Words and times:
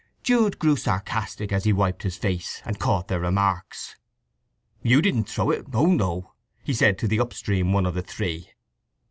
Jude 0.23 0.57
grew 0.57 0.77
sarcastic 0.77 1.51
as 1.51 1.63
he 1.65 1.71
wiped 1.71 2.01
his 2.01 2.17
face, 2.17 2.63
and 2.65 2.79
caught 2.79 3.07
their 3.07 3.19
remarks. 3.19 3.97
"You 4.81 4.99
didn't 4.99 5.31
do 5.35 5.51
it—oh 5.51 5.85
no!" 5.85 6.33
he 6.63 6.73
said 6.73 6.97
to 6.97 7.07
the 7.07 7.19
up 7.19 7.35
stream 7.35 7.71
one 7.71 7.85
of 7.85 7.93
the 7.93 8.01
three. 8.01 8.49